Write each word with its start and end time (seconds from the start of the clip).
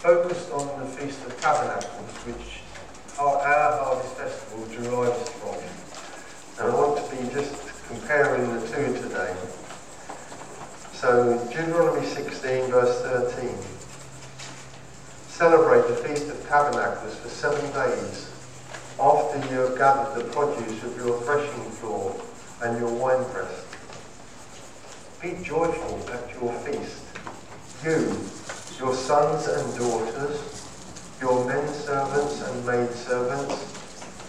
focused 0.00 0.50
on 0.52 0.66
the 0.80 0.86
Feast 0.96 1.22
of 1.26 1.38
Tabernacles, 1.42 2.16
which 2.24 2.62
our, 3.18 3.36
our 3.36 3.84
Harvest 3.84 4.16
Festival 4.16 4.64
derives 4.72 5.28
from. 5.28 5.60
And 6.56 6.72
I 6.72 6.74
want 6.74 6.96
to 6.96 7.04
be 7.14 7.28
just 7.34 7.52
comparing 7.86 8.48
the 8.48 8.60
two 8.66 8.96
today. 8.96 9.36
So, 10.94 11.36
Deuteronomy 11.52 12.06
16, 12.06 12.70
verse 12.70 13.02
13. 13.02 13.54
Celebrate 15.28 15.86
the 15.86 15.96
Feast 15.96 16.28
of 16.28 16.48
Tabernacles 16.48 17.16
for 17.16 17.28
seven 17.28 17.60
days 17.72 18.32
after 18.98 19.36
you 19.52 19.60
have 19.68 19.76
gathered 19.76 20.24
the 20.24 20.30
produce 20.32 20.82
of 20.82 20.96
your 20.96 21.20
threshing 21.20 21.70
floor 21.72 22.18
and 22.62 22.80
your 22.80 22.90
winepress. 22.94 23.66
Be 25.20 25.36
joyful 25.44 26.00
at 26.10 26.32
your 26.40 26.54
feast, 26.64 27.04
you, 27.84 28.39
your 28.80 28.94
sons 28.94 29.46
and 29.46 29.76
daughters, 29.76 30.66
your 31.20 31.44
men 31.44 31.68
servants 31.68 32.40
and 32.40 32.66
maid 32.66 32.90
servants, 32.92 33.52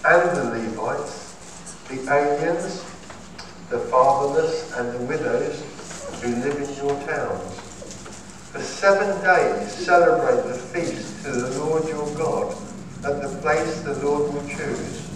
and 0.04 0.38
the 0.38 0.44
Levites, 0.44 1.86
the 1.88 2.02
aliens, 2.14 2.82
the 3.70 3.80
fatherless, 3.80 4.74
and 4.74 4.92
the 4.94 5.06
widows 5.06 5.64
who 6.22 6.36
live 6.36 6.58
in 6.58 6.76
your 6.76 6.94
towns. 7.08 7.60
For 8.52 8.60
seven 8.60 9.24
days 9.24 9.72
celebrate 9.72 10.44
the 10.44 10.60
feast 10.60 11.24
to 11.24 11.32
the 11.32 11.60
Lord 11.64 11.88
your 11.88 12.14
God 12.18 12.54
at 13.06 13.22
the 13.22 13.40
place 13.42 13.80
the 13.84 13.94
Lord 14.06 14.34
will 14.34 14.48
choose. 14.50 15.08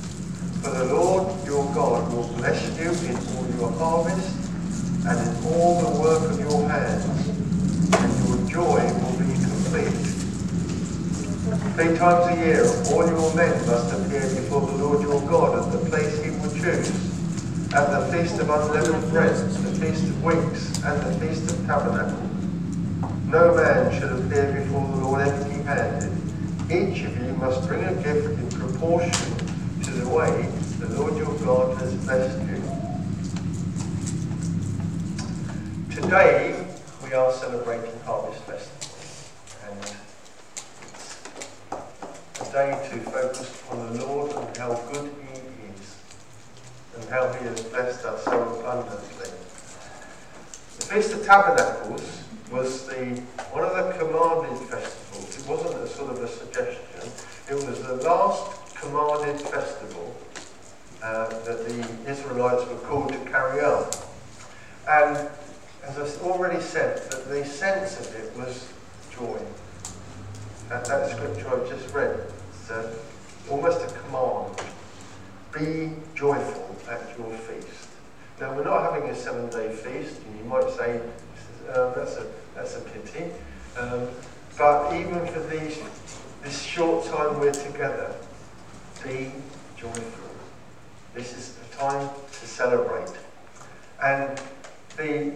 For 0.64 0.70
the 0.70 0.86
Lord 0.86 1.46
your 1.46 1.66
God 1.74 2.12
will 2.14 2.30
bless 2.38 2.64
you 2.80 2.90
in 3.10 3.18
all 3.36 3.46
your 3.60 3.72
harvest 3.78 4.50
and 5.06 5.20
in 5.20 5.54
all 5.54 5.82
the 5.82 6.00
work 6.00 6.32
of 6.32 6.40
your 6.40 6.70
hands, 6.70 7.28
and 7.94 8.30
your 8.30 8.50
joy 8.50 9.05
Three 11.76 11.98
times 11.98 12.26
a 12.32 12.36
year, 12.40 12.64
all 12.94 13.06
your 13.06 13.36
men 13.36 13.68
must 13.68 13.92
appear 13.92 14.22
before 14.22 14.62
the 14.62 14.78
Lord 14.78 15.02
your 15.02 15.22
God 15.28 15.60
at 15.60 15.72
the 15.72 15.90
place 15.90 16.24
he 16.24 16.30
will 16.32 16.50
choose, 16.52 16.90
at 17.74 17.90
the 17.92 18.06
feast 18.12 18.40
of 18.40 18.50
unleavened 18.50 19.10
bread, 19.12 19.36
the 19.36 19.74
feast 19.86 20.04
of 20.04 20.24
weeks, 20.24 20.82
and 20.84 21.02
the 21.02 21.12
feast 21.20 21.52
of 21.52 21.66
tabernacles. 21.66 22.22
No 23.28 23.54
man 23.54 23.92
should 24.00 24.14
appear 24.14 24.54
before 24.64 24.88
the 24.88 24.96
Lord 24.96 25.28
empty-handed. 25.28 26.12
Each 26.72 27.04
of 27.04 27.18
you 27.22 27.34
must 27.34 27.68
bring 27.68 27.84
a 27.84 27.94
gift 27.96 28.28
in 28.28 28.50
proportion 28.52 29.12
to 29.84 29.92
the 29.92 30.08
way 30.08 30.50
the 30.80 30.88
Lord 31.00 31.18
your 31.18 31.34
God 31.40 31.78
has 31.80 31.94
blessed 32.06 32.40
you. 32.48 32.62
Today 36.02 36.66
we 37.04 37.14
are 37.14 37.32
celebrating 37.34 38.00
Harvest 38.06 38.42
Festival 38.44 38.72
and 39.68 39.80
to 42.56 43.00
focus 43.02 43.64
on 43.70 43.92
the 43.92 44.06
Lord 44.06 44.32
and 44.32 44.58
how 44.58 44.76
good 44.94 45.12
he 45.12 45.74
is 45.74 45.98
and 46.96 47.04
how 47.10 47.34
he 47.34 47.44
has 47.48 47.60
blessed 47.64 48.06
us 48.06 48.24
so 48.24 48.60
abundantly. 48.60 49.30
The 50.78 50.86
Feast 50.86 51.12
of 51.12 51.26
Tabernacles 51.26 52.24
was 52.50 52.88
the 52.88 53.22
one 53.52 53.66
of 53.66 53.76
the 53.76 53.92
commanded 54.00 54.58
festivals. 54.70 55.38
It 55.38 55.50
wasn't 55.50 55.84
a 55.84 55.88
sort 55.90 56.12
of 56.12 56.24
a 56.24 56.30
suggestion. 56.30 56.86
It 57.50 57.56
was 57.56 57.84
the 57.84 57.96
last 58.08 58.76
commanded 58.76 59.42
festival 59.42 60.16
uh, 61.04 61.28
that 61.28 61.68
the 61.68 62.10
Israelites 62.10 62.66
were 62.70 62.78
called 62.88 63.12
to 63.12 63.20
carry 63.30 63.66
out. 63.66 64.02
And 64.88 65.28
as 65.84 65.98
I've 65.98 66.22
already 66.22 66.62
said, 66.62 67.12
that 67.12 67.28
the 67.28 67.44
sense 67.44 68.00
of 68.00 68.16
it 68.16 68.34
was 68.38 68.72
joy. 69.12 69.40
That, 70.70 70.86
that 70.86 71.12
scripture 71.12 71.50
I've 71.50 71.70
just 71.70 71.94
read, 71.94 72.32
it's 72.66 72.72
a, 72.72 73.52
almost 73.52 73.82
a 73.82 73.94
command. 74.00 74.56
Be 75.54 75.92
joyful 76.16 76.76
at 76.90 77.18
your 77.18 77.32
feast. 77.38 77.90
Now, 78.42 78.56
we're 78.56 78.64
not 78.64 78.92
having 78.92 79.10
a 79.10 79.16
seven 79.16 79.50
day 79.50 79.72
feast, 79.72 80.22
and 80.26 80.38
you 80.38 80.46
might 80.46 80.70
say, 80.72 81.00
um, 81.74 81.94
that's, 81.96 82.18
a, 82.18 82.26
that's 82.56 82.78
a 82.78 82.82
pity. 82.82 83.26
Um, 83.78 84.08
but 84.58 84.94
even 84.94 85.26
for 85.28 85.42
these, 85.42 85.80
this 86.42 86.62
short 86.62 87.06
time 87.06 87.40
we're 87.40 87.52
together, 87.52 88.14
be 89.04 89.32
joyful. 89.78 90.30
This 91.14 91.38
is 91.38 91.58
a 91.70 91.76
time 91.78 92.10
to 92.32 92.48
celebrate. 92.48 93.12
And 94.04 94.42
the 94.98 95.34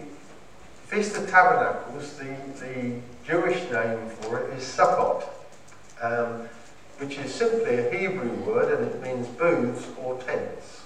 Feast 0.86 1.16
of 1.16 1.30
Tabernacles, 1.30 2.18
the, 2.18 2.36
the 2.58 3.00
Jewish 3.24 3.70
name 3.70 4.08
for 4.08 4.40
it 4.40 4.58
is 4.58 4.64
Sukkot, 4.64 5.24
um, 6.02 6.48
which 7.00 7.16
is 7.16 7.34
simply 7.34 7.76
a 7.76 7.90
Hebrew 7.90 8.30
word 8.44 8.78
and 8.78 8.86
it 8.86 9.02
means 9.02 9.26
booths 9.28 9.88
or 10.02 10.20
tents. 10.20 10.82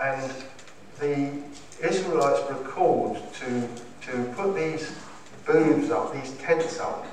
And 0.00 0.30
the 0.98 1.32
Israelites 1.82 2.40
were 2.50 2.68
called 2.68 3.16
to 3.34 3.68
to 4.02 4.24
put 4.34 4.54
these 4.54 4.94
booths 5.46 5.90
up, 5.90 6.12
these 6.14 6.32
tents 6.38 6.78
up, 6.78 7.06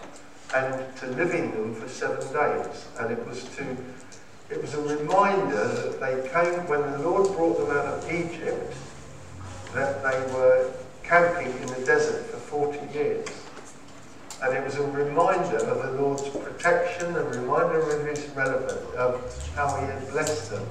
and 0.54 0.96
to 0.98 1.08
live 1.08 1.32
in 1.32 1.52
them 1.52 1.74
for 1.74 1.88
seven 1.88 2.22
days. 2.34 2.88
And 3.00 3.12
it 3.12 3.26
was 3.26 3.46
to 3.56 3.78
it 4.50 4.62
was 4.62 4.74
a 4.74 4.82
reminder 4.82 5.68
that 5.68 6.00
they 6.00 6.30
came 6.30 6.68
when 6.68 6.82
the 6.92 7.00
Lord 7.00 7.34
brought 7.36 7.58
them 7.58 7.78
out 7.78 7.86
of 7.86 8.12
Egypt, 8.12 8.74
that 9.74 10.04
they 10.04 10.34
were 10.34 10.72
camping 11.04 11.52
in 11.62 11.68
the 11.68 11.86
desert 11.86 12.26
for 12.26 12.38
40 12.38 12.94
years. 12.94 13.47
And 14.44 14.56
it 14.56 14.64
was 14.64 14.76
a 14.76 14.84
reminder 14.84 15.58
of 15.58 15.84
the 15.84 16.02
Lord's 16.02 16.30
protection, 16.30 17.16
a 17.16 17.24
reminder 17.24 17.80
of 17.80 18.06
his 18.06 18.30
relevance, 18.36 18.74
of 18.96 19.54
how 19.56 19.76
he 19.80 19.86
had 19.86 20.10
blessed 20.12 20.52
them. 20.52 20.68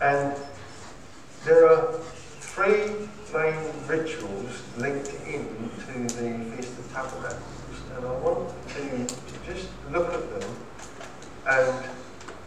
And 0.00 0.34
there 1.44 1.68
are 1.68 1.92
three 2.40 3.08
main 3.34 3.88
rituals 3.88 4.62
linked 4.78 5.12
in 5.26 5.44
to 5.80 6.14
the 6.14 6.56
Feast 6.56 6.78
of 6.78 6.92
Tabernacles. 6.92 7.42
And 7.96 8.06
I 8.06 8.12
want 8.20 8.48
to, 8.68 9.06
to 9.06 9.52
just 9.52 9.68
look 9.90 10.12
at 10.14 10.40
them 10.40 10.50
and 11.46 11.84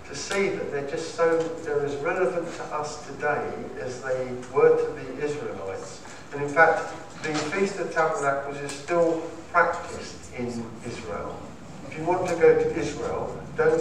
to 0.08 0.16
see 0.16 0.50
that 0.50 0.72
they're 0.72 0.90
just 0.90 1.16
so, 1.16 1.38
they're 1.64 1.86
as 1.86 1.96
relevant 1.98 2.48
to 2.56 2.64
us 2.64 3.06
today 3.06 3.54
as 3.82 4.02
they 4.02 4.32
were 4.54 4.78
to 4.78 4.92
the 4.94 5.24
Israelites. 5.24 6.02
And 6.34 6.42
in 6.42 6.50
fact, 6.50 6.94
the 7.34 7.52
Feast 7.52 7.80
of 7.80 7.94
Tabernacles 7.94 8.58
is 8.58 8.72
still 8.72 9.22
practiced 9.52 10.34
in 10.36 10.48
Israel. 10.86 11.40
If 11.88 11.98
you 11.98 12.06
want 12.06 12.28
to 12.30 12.36
go 12.36 12.56
to 12.56 12.76
Israel, 12.76 13.42
don't, 13.56 13.80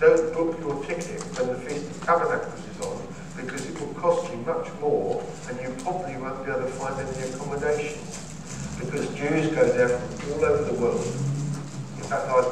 don't 0.00 0.32
book 0.32 0.58
your 0.60 0.82
ticket 0.84 1.22
when 1.38 1.48
the 1.48 1.60
Feast 1.60 1.90
of 1.90 2.02
Tabernacles 2.04 2.60
is 2.66 2.80
on 2.80 3.14
because 3.36 3.68
it 3.68 3.80
will 3.80 3.92
cost 3.94 4.30
you 4.30 4.38
much 4.38 4.68
more 4.80 5.22
and 5.48 5.60
you 5.60 5.74
probably 5.82 6.16
won't 6.16 6.44
be 6.44 6.50
able 6.50 6.62
to 6.62 6.66
find 6.68 6.94
any 7.00 7.28
accommodation 7.28 7.98
because 8.78 9.08
Jews 9.14 9.54
go 9.54 9.66
there 9.68 9.88
from 9.88 10.32
all 10.32 10.44
over 10.44 10.64
the 10.64 10.80
world. 10.80 11.04
In 11.04 12.04
fact, 12.08 12.28
I'd 12.28 12.50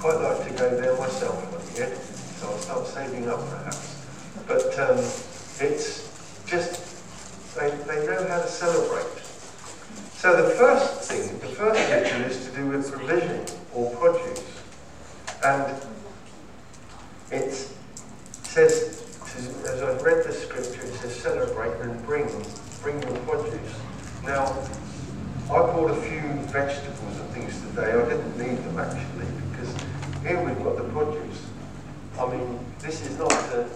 quite 0.00 0.20
like 0.20 0.48
to 0.48 0.54
go 0.54 0.80
there 0.80 0.96
myself 0.98 1.34
one 1.52 1.76
year, 1.76 1.94
so 1.96 2.48
I'll 2.48 2.58
start 2.58 2.86
saving 2.86 3.28
up 3.28 3.40
perhaps. 3.48 4.06
But 4.46 4.78
um, 4.78 4.98
it's 5.60 6.44
just, 6.46 7.54
they, 7.54 7.70
they 7.70 8.06
know 8.06 8.26
how 8.28 8.42
to 8.42 8.48
celebrate. 8.48 9.20
So 10.14 10.42
the 10.42 10.54
first 10.54 11.10
thing, 11.10 11.38
the 11.38 11.54
first 11.54 11.78
ritual 11.90 12.22
is 12.22 12.48
to 12.48 12.56
do 12.56 12.66
with 12.68 12.90
provision 12.90 13.44
or 13.74 13.94
produce. 13.96 14.42
And 15.44 15.74
it 17.30 17.52
says 18.42 19.04
as 19.36 19.82
I've 19.82 20.00
read 20.02 20.24
the 20.24 20.32
scripture, 20.32 20.82
it 20.82 20.94
says 20.94 21.16
celebrate 21.16 21.74
and 21.80 22.04
bring, 22.06 22.26
bring 22.82 23.02
your 23.02 23.18
produce. 23.26 23.74
Now, 24.22 24.46
I 25.50 25.58
bought 25.58 25.90
a 25.90 26.00
few 26.02 26.20
vegetables 26.54 27.18
and 27.18 27.28
things 27.30 27.60
today. 27.62 27.92
I 27.92 28.08
didn't 28.08 28.38
need 28.38 28.58
them 28.64 28.78
actually 28.78 29.26
because 29.50 29.74
here 30.22 30.40
we've 30.40 30.62
got 30.62 30.76
the 30.76 30.84
produce. 30.84 31.42
I 32.18 32.30
mean, 32.30 32.60
this 32.78 33.02
is 33.02 33.18
not 33.18 33.32
a, 33.32 33.68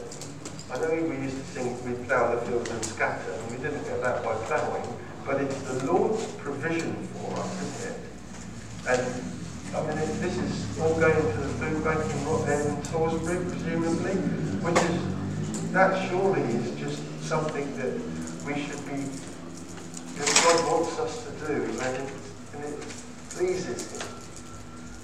I 0.72 0.78
know 0.78 0.94
we 0.94 1.16
used 1.16 1.36
to 1.36 1.42
think 1.42 1.84
we 1.84 2.04
plough 2.06 2.36
the 2.36 2.40
fields 2.46 2.70
and 2.70 2.84
scatter, 2.84 3.32
and 3.32 3.50
we 3.50 3.56
didn't 3.56 3.82
get 3.84 4.00
that 4.02 4.22
by 4.22 4.34
ploughing, 4.46 4.86
but 5.26 5.40
it's 5.40 5.60
the 5.62 5.92
Lord's 5.92 6.24
provision 6.34 6.94
for 7.14 7.32
us, 7.40 7.62
isn't 7.62 7.94
it? 7.94 8.00
And 8.88 9.76
I 9.76 9.80
mean, 9.86 9.98
it, 9.98 10.20
this 10.20 10.38
is 10.38 10.78
all 10.78 10.94
going 11.00 11.16
to 11.16 11.38
the 11.38 11.46
food 11.58 11.82
bank 11.82 11.98
in, 11.98 12.76
in 12.76 12.84
Salisbury, 12.84 13.44
presumably, 13.50 14.14
which 14.62 14.78
is 14.84 15.72
that 15.72 16.08
surely 16.08 16.40
is 16.42 16.70
just 16.78 17.02
something 17.20 17.66
that 17.76 17.94
we 18.46 18.62
should 18.62 18.78
be, 18.86 19.02
that 20.16 20.30
God 20.44 20.70
wants 20.70 20.98
us 21.00 21.24
to 21.24 21.46
do, 21.46 21.54
and 21.64 21.96
it, 21.96 22.12
and 22.54 22.64
it 22.64 22.80
pleases 23.30 23.90
Him. 23.90 24.08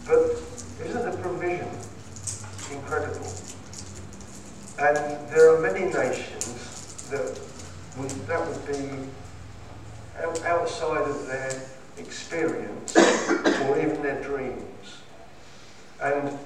But 0.06 0.20
isn't 0.86 1.10
the 1.10 1.16
provision 1.18 1.68
incredible? 2.70 3.32
And 4.78 4.96
there 5.30 5.54
are 5.54 5.60
many 5.60 5.92
nations 5.92 7.08
that 7.10 7.40
would, 7.98 8.10
that 8.28 8.46
would 8.46 8.66
be 8.66 8.90
outside 10.46 11.08
of 11.08 11.26
their 11.26 11.62
experience 11.98 12.96
or 12.96 13.78
even 13.78 14.02
their 14.02 14.22
dreams. 14.22 14.62
And 16.02 16.38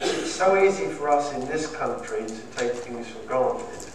it's 0.00 0.32
so 0.32 0.62
easy 0.62 0.86
for 0.86 1.08
us 1.08 1.32
in 1.34 1.40
this 1.46 1.74
country 1.74 2.26
to 2.26 2.40
take 2.56 2.72
things 2.72 3.08
for 3.08 3.20
granted. 3.26 3.92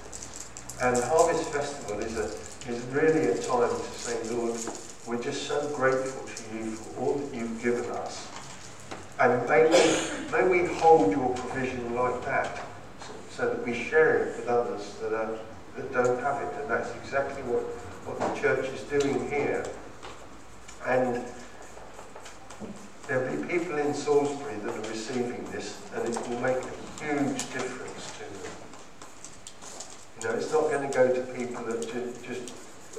And 0.82 0.98
Harvest 1.04 1.50
Festival 1.50 2.00
is, 2.00 2.18
a, 2.18 2.72
is 2.72 2.82
really 2.92 3.28
a 3.28 3.38
time 3.38 3.70
to 3.70 3.92
say, 3.92 4.34
Lord, 4.34 4.60
we're 5.08 5.22
just 5.22 5.44
so 5.44 5.70
grateful 5.76 6.28
to 6.28 6.58
you 6.58 6.72
for 6.72 7.02
all 7.02 7.16
that 7.16 7.36
you've 7.36 7.62
given 7.62 7.90
us. 7.92 8.28
And 9.20 9.48
may 9.48 9.66
we, 9.66 10.32
may 10.32 10.48
we 10.48 10.74
hold 10.74 11.12
your 11.12 11.30
provision 11.36 11.94
like 11.94 12.26
that 12.26 12.60
so 13.30 13.50
that 13.50 13.66
we 13.66 13.74
share 13.74 14.24
it 14.24 14.38
with 14.38 14.48
others 14.48 14.96
that, 15.02 15.14
are, 15.14 15.38
that 15.78 15.94
don't 15.94 16.20
have 16.20 16.42
it. 16.42 16.62
And 16.62 16.70
that's 16.70 16.94
exactly 17.04 17.44
what, 17.44 17.62
what 18.08 18.36
the 18.36 18.42
church 18.42 18.68
is 18.70 18.82
doing 18.84 19.30
here. 19.30 19.66
And 20.88 21.24
there'll 23.12 23.36
be 23.36 23.46
people 23.46 23.78
in 23.78 23.94
Salisbury 23.94 24.56
that 24.64 24.74
are 24.74 24.90
receiving 24.90 25.44
this, 25.52 25.78
and 25.94 26.08
it 26.08 26.30
will 26.30 26.40
make 26.40 26.56
a 26.56 27.04
huge 27.04 27.40
difference 27.52 28.10
to 28.16 28.24
them. 28.40 28.56
You 30.22 30.30
know, 30.30 30.36
it's 30.36 30.54
not 30.54 30.72
going 30.72 30.90
to 30.90 30.98
go 30.98 31.14
to 31.14 31.22
people 31.34 31.62
that 31.66 31.82
ju- 31.92 32.14
just 32.26 32.54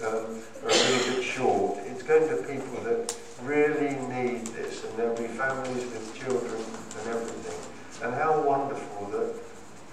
um, 0.04 0.42
are 0.64 0.68
a 0.68 0.74
little 0.90 1.14
bit 1.14 1.24
short. 1.24 1.78
It's 1.86 2.02
going 2.02 2.28
to 2.28 2.36
people 2.44 2.76
that 2.84 3.16
really 3.42 3.96
need 4.12 4.48
this, 4.48 4.84
and 4.84 4.98
there'll 4.98 5.16
be 5.16 5.28
families 5.28 5.84
with 5.86 6.14
children 6.14 6.60
and 6.60 7.08
everything. 7.08 8.04
And 8.04 8.14
how 8.14 8.42
wonderful 8.42 9.06
that 9.12 9.32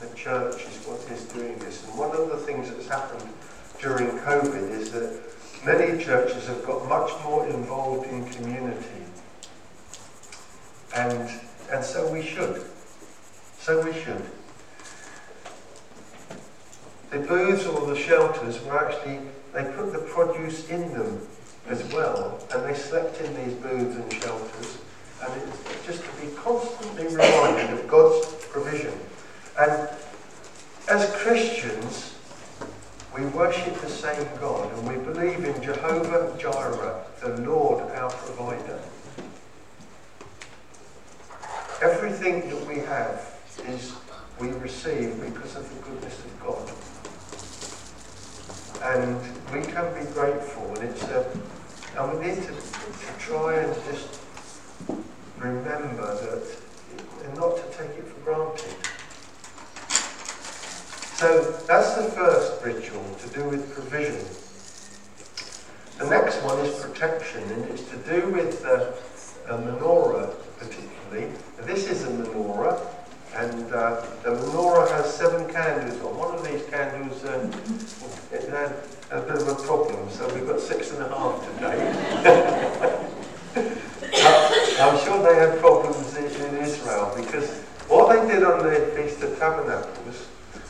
the 0.01 0.13
church 0.17 0.65
is 0.65 0.85
what 0.85 0.99
is 1.17 1.23
doing 1.29 1.57
this. 1.59 1.87
And 1.87 1.97
one 1.97 2.11
of 2.11 2.27
the 2.27 2.37
things 2.37 2.69
that's 2.69 2.89
happened 2.89 3.23
during 3.79 4.09
COVID 4.19 4.69
is 4.69 4.91
that 4.91 5.17
many 5.65 6.03
churches 6.03 6.45
have 6.47 6.65
got 6.65 6.89
much 6.89 7.09
more 7.23 7.47
involved 7.47 8.09
in 8.09 8.25
community. 8.31 9.05
And, 10.95 11.29
and 11.71 11.83
so 11.83 12.11
we 12.11 12.21
should. 12.21 12.63
So 13.59 13.83
we 13.83 13.93
should. 13.93 14.23
The 17.11 17.19
booths 17.19 17.65
or 17.65 17.87
the 17.87 17.95
shelters 17.95 18.63
were 18.63 18.77
actually, 18.77 19.19
they 19.53 19.63
put 19.75 19.91
the 19.91 19.99
produce 19.99 20.69
in 20.69 20.93
them 20.93 21.27
as 21.67 21.83
well, 21.93 22.39
and 22.53 22.63
they 22.63 22.73
slept 22.73 23.19
in 23.21 23.33
these 23.35 23.53
booths 23.55 23.95
and 23.95 24.13
shelters. 24.13 24.77
And 25.23 25.41
it's 25.41 25.85
just 25.85 26.03
to 26.03 26.21
be 26.21 26.33
constantly 26.35 27.07
reminded 27.07 27.71
of 27.71 27.87
God's 27.87 28.25
provision. 28.45 28.93
And 29.59 29.89
as 30.87 31.11
Christians, 31.15 32.15
we 33.15 33.25
worship 33.27 33.75
the 33.81 33.89
same 33.89 34.25
God 34.39 34.71
and 34.71 34.87
we 34.87 35.03
believe 35.03 35.43
in 35.43 35.61
Jehovah 35.61 36.35
Jireh, 36.39 37.03
the 37.21 37.41
Lord 37.41 37.81
our 37.91 38.09
provider. 38.09 38.79
Everything 42.09 42.49
that 42.49 42.67
we 42.67 42.79
have 42.79 43.39
is 43.67 43.93
we 44.39 44.47
receive 44.49 45.21
because 45.21 45.55
of 45.55 45.69
the 45.69 45.79
goodness 45.83 46.17
of 46.25 46.39
God. 46.41 46.65
And 48.97 49.21
we 49.53 49.61
can 49.71 49.93
be 49.93 50.11
grateful 50.11 50.65
and 50.73 50.89
it's 50.89 51.03
a, 51.03 51.29
and 51.95 52.17
we 52.17 52.25
need 52.25 52.41
to, 52.41 52.51
to 52.51 53.19
try 53.19 53.57
and 53.57 53.75
just 53.85 54.19
remember 55.37 56.15
that 56.15 56.57
and 57.25 57.35
not 57.37 57.57
to 57.57 57.77
take 57.77 57.91
it 57.91 58.07
for 58.07 58.19
granted. 58.21 58.73
So 61.13 61.61
that's 61.67 61.93
the 61.93 62.09
first 62.09 62.65
ritual 62.65 63.05
to 63.19 63.29
do 63.37 63.47
with 63.47 63.71
provision. 63.71 64.25
The 65.99 66.09
next 66.09 66.41
one 66.43 66.57
is 66.65 66.73
protection, 66.83 67.43
and 67.51 67.65
it's 67.65 67.83
to 67.83 67.97
do 67.97 68.29
with 68.31 68.63
the 68.63 68.95
uh, 69.47 69.61
menorah 69.61 70.33
particularly. 70.57 71.31
This 71.65 71.89
is 71.89 72.03
a 72.03 72.07
menorah, 72.07 72.79
and 73.35 73.73
uh, 73.73 74.01
the 74.23 74.29
menorah 74.29 74.89
has 74.91 75.13
seven 75.13 75.47
candles 75.51 75.99
on. 76.01 76.17
One 76.17 76.35
of 76.35 76.43
these 76.43 76.65
candles 76.69 77.23
um, 77.25 77.51
it 78.31 78.49
had 78.49 78.75
a 79.11 79.21
bit 79.21 79.41
of 79.41 79.47
a 79.47 79.55
problem, 79.55 80.09
so 80.09 80.33
we've 80.33 80.47
got 80.47 80.59
six 80.59 80.91
and 80.91 81.03
a 81.03 81.09
half 81.09 81.45
today. 81.55 81.79
I'm 84.81 84.97
sure 85.03 85.21
they 85.21 85.35
had 85.39 85.59
problems 85.59 86.15
in, 86.15 86.25
in 86.25 86.57
Israel 86.63 87.13
because 87.15 87.49
what 87.89 88.07
they 88.09 88.33
did 88.33 88.43
on 88.43 88.63
the 88.63 88.79
Feast 88.95 89.21
of 89.23 89.37
Tabernacles 89.37 90.27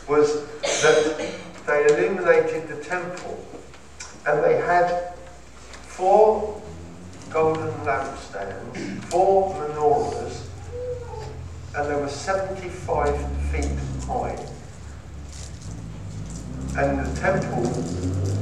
was 0.08 0.46
that 0.82 1.32
they 1.68 1.86
illuminated 1.86 2.68
the 2.68 2.84
temple 2.84 3.46
and 4.26 4.44
they 4.44 4.56
had 4.58 5.14
four 5.82 6.60
golden 7.30 7.70
lampstands, 7.86 9.04
four 9.06 9.54
menorahs, 9.54 10.09
and 11.80 11.90
they 11.90 11.96
were 11.96 12.10
75 12.10 13.16
feet 13.52 13.72
high. 14.06 14.36
And 16.78 17.00
the 17.00 17.20
temple 17.22 17.66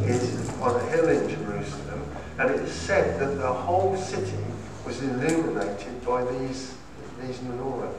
is 0.07 0.50
on 0.60 0.75
a 0.75 0.84
hill 0.89 1.07
in 1.07 1.30
Jerusalem, 1.30 2.04
and 2.39 2.50
it 2.50 2.62
is 2.62 2.72
said 2.72 3.19
that 3.19 3.36
the 3.36 3.54
whole 3.54 3.95
city 3.95 4.44
was 4.88 5.04
illuminated 5.04 6.04
by 6.04 6.25
these, 6.25 6.74
these 7.22 7.38
menorah. 7.39 7.94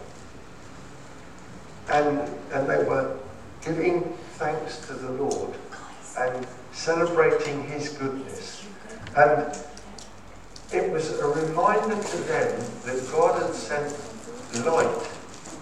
And, 1.91 2.19
and 2.53 2.69
they 2.69 2.83
were 2.83 3.17
giving 3.65 4.03
thanks 4.39 4.85
to 4.89 4.95
the 4.95 5.13
Lord 5.13 5.55
and 6.19 6.47
celebrating 6.73 7.63
his 7.63 7.91
goodness. 7.91 8.67
And 9.17 9.57
it 10.73 10.91
was 10.91 11.17
a 11.21 11.29
reminder 11.29 12.03
to 12.03 12.17
them 12.17 12.61
that 12.85 13.09
God 13.13 13.41
had 13.41 13.55
sent 13.55 13.97
light. 14.67 15.18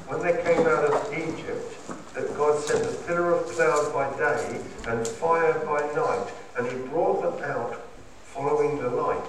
When 0.06 0.22
they 0.22 0.40
came 0.42 0.66
out 0.66 0.84
of 0.84 1.12
Egypt, 1.12 2.14
that 2.14 2.36
God 2.36 2.60
sent 2.60 2.84
a 2.84 2.94
pillar 3.06 3.32
of 3.32 3.46
cloud 3.46 3.92
by 3.92 4.08
day 4.16 4.60
and 4.86 5.06
fire 5.06 5.54
by 5.64 5.80
night, 5.94 6.28
and 6.56 6.66
he 6.70 6.88
brought 6.88 7.22
them 7.22 7.50
out 7.50 7.74
following 8.22 8.78
the 8.78 8.88
light. 8.88 9.24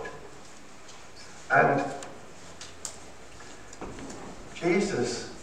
And 1.51 1.83
Jesus, 4.53 5.33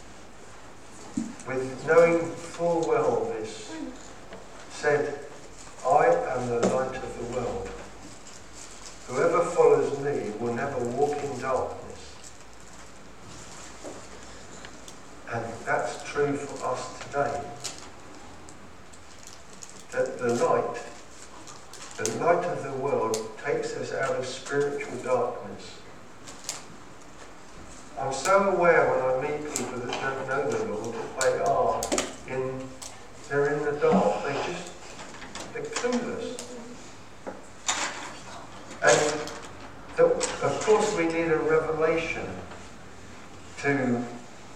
with 1.46 1.84
knowing 1.86 2.20
full 2.20 2.86
well 2.88 3.24
this, 3.24 3.72
said, 4.70 5.18
I 5.86 6.06
am 6.06 6.48
the 6.48 6.60
light 6.68 6.96
of 6.96 7.18
the 7.18 7.36
world. 7.36 7.70
Whoever 9.08 9.44
follows 9.44 9.98
me 10.00 10.32
will 10.40 10.54
never 10.54 10.78
walk 10.96 11.22
in 11.22 11.40
darkness. 11.40 12.16
And 15.30 15.44
that's 15.66 16.03
true 16.14 16.36
for 16.36 16.66
us 16.66 16.96
today. 17.00 17.40
That 19.90 20.16
the 20.16 20.32
light, 20.44 20.80
the 21.96 22.24
light 22.24 22.44
of 22.44 22.62
the 22.62 22.72
world 22.74 23.18
takes 23.44 23.74
us 23.74 23.92
out 23.92 24.14
of 24.14 24.24
spiritual 24.24 24.96
darkness. 24.98 25.80
I'm 27.98 28.12
so 28.12 28.50
aware 28.50 28.92
when 28.92 29.00
I 29.02 29.28
meet 29.28 29.56
people 29.56 29.80
that 29.80 30.00
don't 30.00 30.28
know 30.28 30.50
the 30.52 30.72
Lord 30.72 30.94
that 30.94 31.20
they 31.20 31.38
are 31.40 32.38
in, 32.38 32.62
they're 33.28 33.52
in 33.52 33.64
the 33.64 33.72
dark. 33.80 34.24
They 34.24 34.34
just, 34.52 34.72
they're 35.52 35.62
clueless. 35.62 36.38
And 38.82 39.20
that, 39.96 40.44
of 40.44 40.62
course 40.64 40.96
we 40.96 41.06
need 41.06 41.32
a 41.32 41.38
revelation 41.38 42.28
to, 43.62 44.04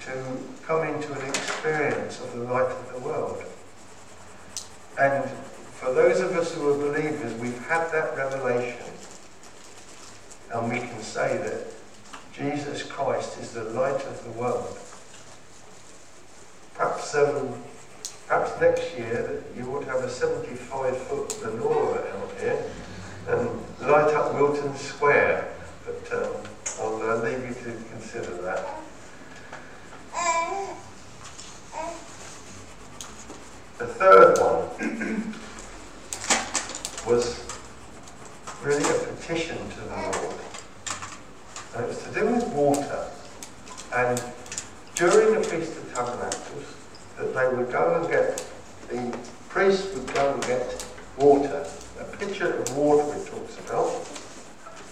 to 0.03 0.39
come 0.69 0.87
into 0.87 1.11
an 1.15 1.23
experience 1.59 2.21
of 2.21 2.33
the 2.35 2.45
light 2.45 2.71
of 2.71 2.93
the 2.93 3.01
world. 3.01 3.43
And 5.01 5.29
for 5.73 5.93
those 5.93 6.21
of 6.21 6.31
us 6.37 6.55
who 6.55 6.71
are 6.71 6.79
believers, 6.79 7.35
we've 7.41 7.67
had 7.67 7.91
that 7.91 8.17
revelation. 8.17 8.87
And 10.55 10.71
we 10.71 10.79
can 10.79 11.01
say 11.01 11.37
that 11.39 11.67
Jesus 12.33 12.85
Christ 12.85 13.41
is 13.41 13.55
the 13.55 13.65
light 13.65 14.01
of 14.07 14.23
the 14.23 14.31
world. 14.39 14.79
Perhaps, 16.75 17.17
um, 17.17 17.61
perhaps 18.29 18.61
next 18.61 18.97
year 18.97 19.43
you 19.57 19.65
to 19.65 19.87
have 19.87 20.05
a 20.05 20.09
75 20.09 20.97
foot 20.97 21.29
menorah 21.43 22.09
out 22.15 22.41
here 22.41 22.65
and 23.27 23.49
light 23.81 24.15
up 24.15 24.33
Wilton 24.35 24.77
Square. 24.77 25.53
But 25.85 26.23
um, 26.23 26.37
I'll 26.81 27.03
uh, 27.03 27.25
leave 27.25 27.49
you 27.49 27.55
to 27.55 27.91
consider 27.91 28.41
that. 28.43 28.78
The 33.79 33.87
third 33.87 34.39
one 34.39 35.35
was 37.07 37.47
really 38.65 38.83
a 38.83 38.99
petition 39.15 39.57
to 39.57 39.81
the 39.81 39.97
Lord. 39.97 40.35
And 41.77 41.85
it 41.85 41.89
was 41.89 42.03
to 42.03 42.11
do 42.13 42.27
with 42.27 42.49
water. 42.49 43.07
And 43.95 44.21
during 44.97 45.35
the 45.35 45.45
Feast 45.47 45.77
of 45.77 45.95
Tabernacles, 45.95 46.75
that 47.19 47.33
they 47.33 47.57
would 47.57 47.71
go 47.71 48.01
and 48.01 48.11
get, 48.11 48.45
the 48.91 49.17
priest 49.49 49.95
would 49.95 50.13
go 50.13 50.35
and 50.35 50.43
get 50.43 50.85
water, 51.17 51.65
a 52.01 52.05
pitcher 52.17 52.55
of 52.55 52.77
water 52.77 53.17
it 53.17 53.27
talks 53.29 53.59
about, 53.59 53.95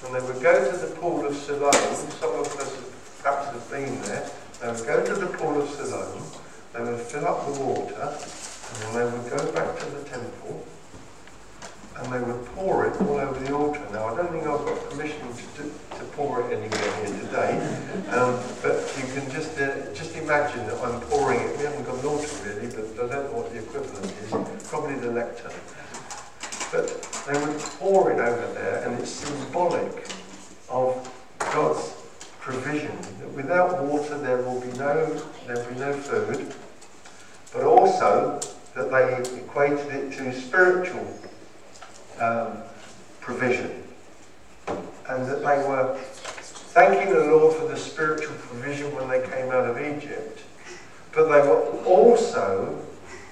and 0.04 0.14
they 0.14 0.32
would 0.32 0.40
go 0.40 0.70
to 0.70 0.76
the 0.76 0.94
pool 0.94 1.26
of 1.26 1.34
Siloam, 1.36 1.72
some 1.72 2.34
of 2.38 2.46
us 2.60 2.84
perhaps 3.20 3.46
have 3.48 3.68
been 3.68 4.00
there, 4.02 4.30
they 4.60 4.68
would 4.68 4.86
go 4.86 5.04
to 5.04 5.14
the 5.14 5.26
pool 5.26 5.60
of 5.60 5.68
Siloam, 5.70 6.22
they 6.72 6.82
would 6.84 7.00
fill 7.00 7.26
up 7.26 7.52
the 7.52 7.60
water, 7.60 8.16
and 8.84 8.96
they 8.96 9.04
would 9.04 9.30
go 9.30 9.52
back 9.52 9.78
to 9.78 9.86
the 9.86 10.02
temple, 10.04 10.64
and 11.96 12.12
they 12.12 12.20
would 12.20 12.44
pour 12.54 12.86
it 12.86 13.00
all 13.00 13.16
over 13.16 13.38
the 13.40 13.54
altar. 13.54 13.86
Now, 13.92 14.06
I 14.08 14.16
don't 14.16 14.30
think 14.30 14.46
I've 14.46 14.64
got 14.64 14.90
permission 14.90 15.28
to, 15.56 15.62
to 15.98 16.04
pour 16.12 16.40
it 16.42 16.52
anywhere 16.52 17.06
here 17.06 17.18
today, 17.20 17.56
um, 18.10 18.38
but 18.62 18.76
you 18.98 19.04
can 19.14 19.30
just 19.30 19.58
uh, 19.58 19.92
just 19.94 20.14
imagine 20.16 20.66
that 20.66 20.78
I'm 20.82 21.00
pouring 21.02 21.40
it. 21.40 21.56
We 21.56 21.64
haven't 21.64 21.84
got 21.84 21.98
an 21.98 22.06
altar 22.06 22.28
really, 22.44 22.68
but 22.68 22.84
I 23.04 23.08
don't 23.08 23.32
know 23.32 23.38
what 23.40 23.50
the 23.50 23.58
equivalent 23.58 24.12
is. 24.22 24.68
Probably 24.68 24.96
the 24.96 25.12
lectern. 25.12 25.52
But 26.72 26.86
they 27.26 27.38
would 27.46 27.58
pour 27.78 28.10
it 28.10 28.18
over 28.18 28.52
there, 28.52 28.84
and 28.84 28.98
it's 29.00 29.10
symbolic 29.10 30.08
of 30.68 31.12
God's 31.38 31.94
provision. 32.40 32.96
That 33.20 33.30
without 33.32 33.82
water 33.82 34.18
there 34.18 34.42
will 34.42 34.60
be 34.60 34.72
no 34.78 35.14
there 35.46 35.56
will 35.56 35.72
be 35.72 35.80
no 35.80 35.92
food, 35.94 36.54
but 37.52 37.62
also 37.62 38.38
that 38.76 38.90
they 38.90 39.38
equated 39.38 39.86
it 39.86 40.12
to 40.12 40.32
spiritual 40.32 41.06
um, 42.20 42.58
provision, 43.20 43.82
and 44.68 45.26
that 45.26 45.40
they 45.40 45.58
were 45.66 45.96
thanking 45.98 47.12
the 47.12 47.20
Lord 47.20 47.56
for 47.56 47.66
the 47.66 47.76
spiritual 47.76 48.34
provision 48.36 48.94
when 48.94 49.08
they 49.08 49.26
came 49.26 49.50
out 49.50 49.66
of 49.66 49.80
Egypt, 49.80 50.40
but 51.12 51.24
they 51.24 51.48
were 51.48 51.62
also 51.84 52.84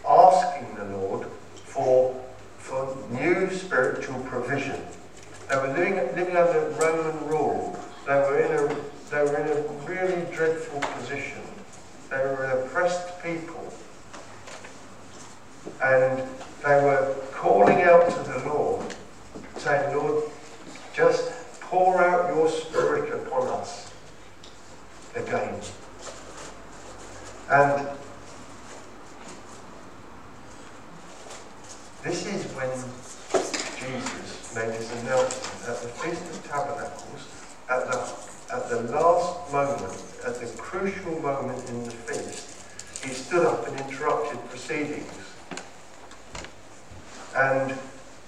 asking 0.08 0.74
the 0.76 0.96
Lord 0.96 1.28
for 1.54 2.18
for 2.56 2.96
new 3.10 3.50
spiritual 3.50 4.18
provision. 4.20 4.80
They 5.50 5.56
were 5.56 5.68
living, 5.68 5.96
living 6.16 6.36
under 6.36 6.70
Roman 6.80 7.28
rule. 7.28 7.78
They 8.06 8.14
were 8.14 8.38
in 8.40 8.52
a 8.52 8.74
they 9.10 9.22
were 9.22 9.36
in 9.36 9.48
a 9.48 9.60
really 9.86 10.24
dreadful 10.34 10.80
position. 10.80 11.42
They 12.08 12.16
were 12.16 12.44
an 12.44 12.62
oppressed 12.62 13.22
people. 13.22 13.63
And 15.94 16.18
they 16.64 16.82
were 16.82 17.14
calling 17.30 17.82
out 17.82 18.10
to 18.10 18.32
the 18.32 18.48
Lord, 18.48 18.84
saying, 19.58 19.96
Lord, 19.96 20.24
just 20.92 21.30
pour 21.60 22.02
out 22.02 22.34
your 22.34 22.48
spirit 22.48 23.14
upon 23.14 23.46
us 23.46 23.92
again. 25.14 25.54
And 27.48 27.86
this 32.02 32.26
is 32.26 32.42
when 32.56 32.70
Jesus 33.78 34.52
made 34.56 34.74
his 34.74 34.90
announcement 35.02 35.68
at 35.68 35.80
the 35.80 35.88
Feast 35.90 36.22
of 36.22 36.44
Tabernacles, 36.50 37.28
at 37.70 37.86
the, 37.86 38.52
at 38.52 38.68
the 38.68 38.80
last 38.92 39.52
moment, 39.52 40.02
at 40.26 40.40
the 40.40 40.46
crucial 40.60 41.20
moment 41.20 41.68
in 41.68 41.84
the 41.84 41.90
feast, 41.92 43.04
he 43.04 43.10
stood 43.10 43.46
up 43.46 43.68
and 43.68 43.78
interrupted 43.78 44.40
proceedings 44.48 45.24
and 47.34 47.72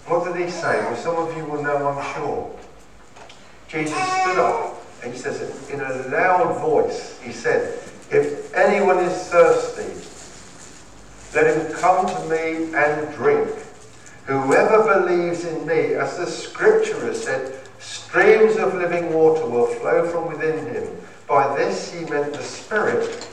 what 0.06 0.25
did 0.25 0.44
he 0.44 0.50
say? 0.50 0.80
Well, 0.80 0.96
some 0.96 1.16
of 1.16 1.37
you 1.37 1.44
will 1.44 1.62
know, 1.62 1.88
I'm 1.88 2.14
sure. 2.14 2.52
Jesus 3.68 3.96
stood 3.96 4.38
up 4.38 4.82
and 5.02 5.12
he 5.12 5.18
says 5.18 5.68
in 5.70 5.80
a 5.80 6.08
loud 6.08 6.61
voice, 6.61 7.20
he 7.23 7.32
said, 7.32 7.78
If 8.11 8.54
anyone 8.54 8.99
is 8.99 9.28
thirsty, 9.28 9.92
let 11.35 11.54
him 11.54 11.75
come 11.75 12.06
to 12.06 12.28
me 12.28 12.75
and 12.75 13.14
drink. 13.14 13.50
Whoever 14.26 15.00
believes 15.00 15.44
in 15.44 15.66
me, 15.66 15.94
as 15.94 16.16
the 16.16 16.26
scripture 16.26 16.99
has 17.06 17.23
said, 17.23 17.61
streams 17.78 18.56
of 18.56 18.75
living 18.75 19.12
water 19.12 19.46
will 19.46 19.66
flow 19.66 20.08
from 20.08 20.28
within 20.28 20.66
him. 20.66 20.96
By 21.28 21.56
this 21.56 21.92
he 21.92 22.04
meant 22.06 22.32
the 22.32 22.42
Spirit, 22.42 23.25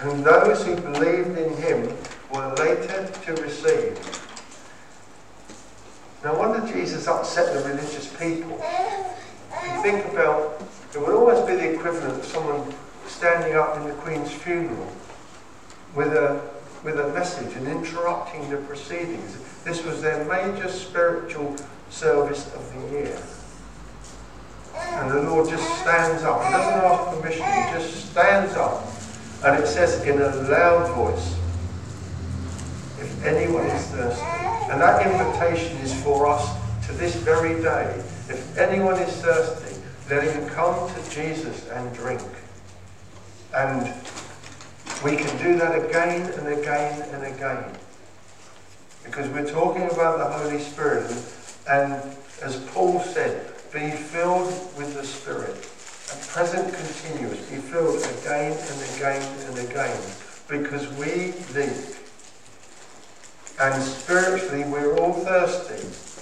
whom 0.00 0.22
those 0.22 0.64
who 0.64 0.76
believed 0.76 1.38
in 1.38 1.56
him 1.58 1.96
were 2.32 2.54
later 2.54 3.06
to 3.24 3.32
receive. 3.42 3.98
No 6.22 6.34
wonder 6.34 6.66
Jesus 6.72 7.06
upset 7.06 7.54
the 7.54 7.68
religious 7.68 8.12
people. 8.16 8.58
You 9.64 9.82
think 9.82 10.04
about, 10.12 10.62
it 10.94 10.98
would 10.98 11.14
almost 11.14 11.46
be 11.46 11.56
the 11.56 11.74
equivalent 11.74 12.18
of 12.18 12.24
someone 12.24 12.74
standing 13.06 13.56
up 13.56 13.76
in 13.76 13.84
the 13.84 13.94
Queen's 13.94 14.30
funeral 14.30 14.92
with 15.94 16.12
a, 16.12 16.40
with 16.82 16.98
a 16.98 17.08
message 17.08 17.54
and 17.56 17.66
interrupting 17.68 18.48
the 18.50 18.58
proceedings. 18.58 19.38
This 19.64 19.84
was 19.84 20.02
their 20.02 20.24
major 20.24 20.68
spiritual 20.68 21.56
service 21.88 22.52
of 22.54 22.74
the 22.74 22.98
year. 22.98 23.18
And 24.76 25.10
the 25.10 25.22
Lord 25.22 25.48
just 25.48 25.64
stands 25.80 26.22
up. 26.24 26.44
He 26.44 26.52
doesn't 26.52 26.84
ask 26.84 27.16
permission, 27.16 27.44
he 27.44 27.78
just 27.78 28.10
stands 28.10 28.54
up. 28.54 28.84
And 29.44 29.62
it 29.62 29.66
says 29.66 30.02
in 30.04 30.20
a 30.20 30.34
loud 30.50 30.94
voice, 30.94 31.36
if 33.00 33.24
anyone 33.24 33.66
is 33.66 33.86
thirsty, 33.88 34.22
and 34.70 34.80
that 34.80 35.06
invitation 35.06 35.76
is 35.78 35.94
for 36.02 36.26
us 36.26 36.56
to 36.86 36.92
this 36.92 37.14
very 37.16 37.60
day. 37.62 38.02
If 38.28 38.58
anyone 38.58 38.94
is 38.94 39.12
thirsty, 39.22 39.80
let 40.10 40.24
him 40.24 40.48
come 40.48 40.88
to 40.88 41.10
Jesus 41.10 41.68
and 41.70 41.94
drink. 41.94 42.22
And 43.54 43.92
we 45.04 45.16
can 45.16 45.36
do 45.38 45.58
that 45.58 45.84
again 45.84 46.30
and 46.32 46.48
again 46.48 47.02
and 47.12 47.24
again. 47.34 47.64
Because 49.04 49.28
we're 49.28 49.50
talking 49.50 49.90
about 49.90 50.18
the 50.18 50.38
Holy 50.38 50.60
Spirit. 50.60 51.10
And 51.68 51.92
as 52.42 52.56
Paul 52.72 53.00
said, 53.00 53.46
be 53.72 53.90
filled 53.90 54.48
with 54.76 54.94
the 54.94 55.04
Spirit. 55.04 55.56
A 56.12 56.26
present 56.32 56.72
continuous. 56.74 57.40
Be 57.50 57.56
filled 57.56 58.02
again 58.18 58.52
and 58.52 58.96
again 58.96 59.38
and 59.48 59.58
again. 59.68 60.00
Because 60.48 60.88
we 60.94 61.32
live 61.54 61.94
and 63.60 63.82
spiritually 63.82 64.64
we're 64.64 64.96
all 64.98 65.12
thirsty. 65.12 66.13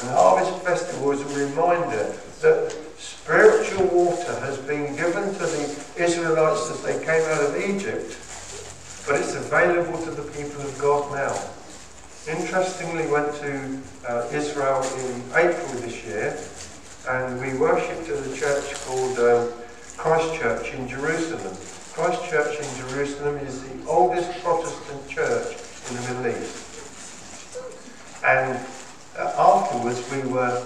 And 0.00 0.10
the 0.10 0.14
Harvest 0.14 0.62
Festival 0.62 1.12
is 1.12 1.22
a 1.22 1.46
reminder 1.46 2.14
that 2.42 2.70
spiritual 2.98 3.86
water 3.86 4.38
has 4.40 4.58
been 4.58 4.94
given 4.94 5.32
to 5.32 5.46
the 5.46 5.84
Israelites 5.96 6.70
as 6.70 6.82
they 6.82 7.02
came 7.04 7.22
out 7.30 7.42
of 7.42 7.56
Egypt, 7.56 8.12
but 9.08 9.18
it's 9.18 9.34
available 9.34 9.96
to 10.04 10.10
the 10.10 10.22
people 10.32 10.60
of 10.60 10.78
God 10.78 11.10
now. 11.12 11.34
Interestingly, 12.28 13.06
went 13.06 13.32
to 13.36 13.80
uh, 14.06 14.28
Israel 14.32 14.82
in 14.82 15.22
April 15.34 15.68
this 15.80 16.04
year, 16.04 16.36
and 17.08 17.40
we 17.40 17.56
worshipped 17.58 18.08
at 18.10 18.26
a 18.26 18.36
church 18.36 18.74
called 18.84 19.18
um, 19.18 19.52
Christ 19.96 20.34
Church 20.34 20.74
in 20.74 20.88
Jerusalem. 20.88 21.56
Christ 21.94 22.28
Church 22.28 22.58
in 22.58 22.88
Jerusalem 22.88 23.38
is 23.38 23.62
the 23.62 23.88
oldest 23.88 24.30
Protestant 24.42 25.08
church 25.08 25.56
in 25.88 25.96
the 25.96 26.02
Middle 26.02 26.42
East. 26.42 26.66
And 28.22 28.58
afterwards, 29.86 30.24
we 30.24 30.32
were 30.32 30.64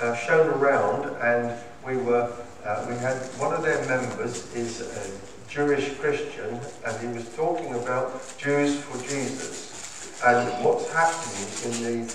uh, 0.00 0.16
shown 0.16 0.48
around, 0.48 1.04
and 1.22 1.58
we 1.86 1.96
were 1.96 2.32
uh, 2.64 2.86
we 2.88 2.94
had 2.96 3.16
one 3.38 3.52
of 3.52 3.62
their 3.62 3.84
members 3.86 4.52
is 4.54 4.80
a 4.80 5.50
Jewish 5.50 5.96
Christian, 5.98 6.60
and 6.86 7.00
he 7.00 7.06
was 7.18 7.28
talking 7.34 7.74
about 7.74 8.22
Jews 8.38 8.80
for 8.80 8.98
Jesus 9.02 10.20
and 10.24 10.64
what's 10.64 10.92
happening 10.92 11.46
in 11.66 12.06
the 12.06 12.14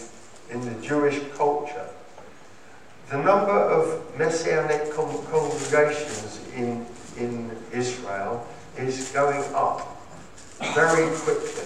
in 0.50 0.62
the 0.62 0.88
Jewish 0.88 1.20
culture. 1.36 1.88
The 3.10 3.18
number 3.18 3.52
of 3.52 4.18
messianic 4.18 4.94
con- 4.94 5.24
congregations 5.32 6.42
in 6.56 6.86
in 7.18 7.52
Israel 7.72 8.46
is 8.78 9.12
going 9.12 9.44
up 9.54 9.82
very 10.76 11.10
quickly 11.18 11.64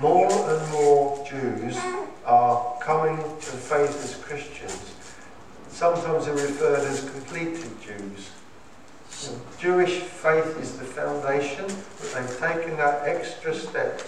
more 0.00 0.30
and 0.50 0.72
more 0.72 1.24
Jews 1.24 1.76
are 2.24 2.78
coming 2.80 3.16
to 3.16 3.50
faith 3.50 4.02
as 4.02 4.16
Christians. 4.22 4.94
Sometimes 5.68 6.26
they're 6.26 6.34
referred 6.34 6.80
as 6.80 7.08
completed 7.10 7.70
Jews. 7.80 8.30
Jewish 9.58 9.98
faith 10.00 10.58
is 10.60 10.78
the 10.78 10.84
foundation, 10.84 11.66
but 11.66 12.12
they've 12.14 12.38
taken 12.38 12.76
that 12.76 13.06
extra 13.06 13.54
step 13.54 14.02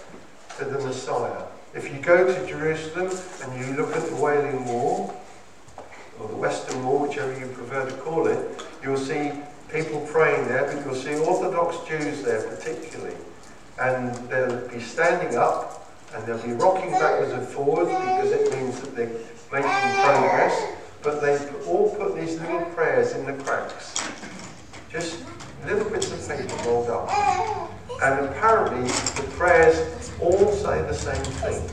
to 0.59 0.65
the 0.65 0.79
Messiah. 0.79 1.45
If 1.75 1.93
you 1.93 2.01
go 2.01 2.27
to 2.27 2.47
Jerusalem 2.47 3.11
and 3.43 3.61
you 3.61 3.75
look 3.75 3.95
at 3.97 4.07
the 4.09 4.17
Wailing 4.17 4.65
Wall, 4.67 5.15
or 6.19 6.29
the 6.29 6.37
Western 6.37 6.85
Wall, 6.85 7.07
whichever 7.07 7.39
you 7.39 7.47
prefer 7.47 7.89
to 7.89 7.97
call 7.99 8.27
it, 8.27 8.65
you'll 8.83 8.97
see 8.97 9.33
people 9.71 10.01
praying 10.07 10.49
there, 10.49 10.65
but 10.65 10.85
you'll 10.85 10.95
see 10.95 11.15
Orthodox 11.17 11.77
Jews 11.89 12.23
there 12.23 12.43
particularly 12.43 13.17
and 13.79 14.15
they'll 14.29 14.69
be 14.69 14.81
standing 14.81 15.37
up 15.37 15.86
and 16.17 16.27
they'll 16.27 16.43
be 16.43 16.53
rocking 16.53 16.91
backwards 16.93 17.33
and 17.33 17.47
forwards 17.47 17.91
because 17.91 18.33
it 18.33 18.51
means 18.53 18.81
that 18.81 18.97
they're 18.97 19.07
making 19.53 19.71
progress. 20.03 20.73
But 21.03 21.21
they 21.21 21.39
all 21.67 21.95
put 21.95 22.17
these 22.17 22.41
little 22.41 22.65
prayers 22.75 23.13
in 23.13 23.27
the 23.27 23.35
cracks, 23.45 23.95
just 24.91 25.23
little 25.67 25.89
bits 25.91 26.11
of 26.11 26.27
paper 26.27 26.69
rolled 26.69 26.89
up. 26.89 27.11
And 28.03 28.27
apparently 28.27 28.89
the 28.89 29.31
prayers 29.37 30.11
all 30.21 30.53
say 30.53 30.83
the 30.83 30.95
same 30.95 31.23
thing. 31.25 31.71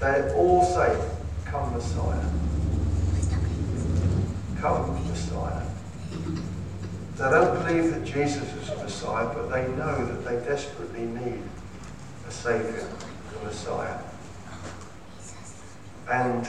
They 0.00 0.34
all 0.34 0.64
say, 0.64 1.10
Come 1.46 1.72
Messiah. 1.72 2.30
Come 4.60 5.08
Messiah. 5.08 5.66
They 7.16 7.24
They 7.24 7.30
don't 7.30 7.64
believe 7.64 7.94
that 7.94 8.04
Jesus 8.04 8.52
is 8.54 8.68
the 8.68 8.76
Messiah, 8.76 9.32
but 9.32 9.48
they 9.48 9.68
know 9.76 10.04
that 10.04 10.24
they 10.24 10.44
desperately 10.44 11.06
need 11.06 11.42
a 12.26 12.30
Saviour, 12.30 12.88
a 13.40 13.44
Messiah. 13.44 13.98
And 16.10 16.48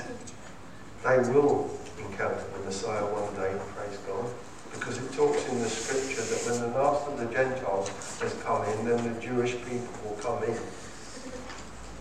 they 1.04 1.18
will 1.32 1.70
encounter 2.00 2.44
the 2.58 2.66
Messiah 2.66 3.04
one 3.04 3.34
day, 3.36 3.56
praise 3.76 3.98
God, 4.08 4.26
because 4.72 4.98
it 4.98 5.12
talks 5.14 5.48
in 5.50 5.60
the 5.60 5.70
scripture 5.70 6.22
that 6.22 6.42
when 6.50 6.72
the 6.72 6.78
last 6.78 7.08
of 7.08 7.20
the 7.20 7.26
Gentiles 7.34 7.90
has 8.20 8.34
come 8.44 8.66
in, 8.66 8.86
then 8.86 9.14
the 9.14 9.20
Jewish 9.22 9.56
people 9.64 9.94
will 10.04 10.18
come 10.20 10.44
in. 10.44 10.58